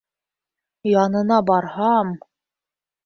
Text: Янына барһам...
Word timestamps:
Янына 1.01 1.39
барһам... 1.51 2.11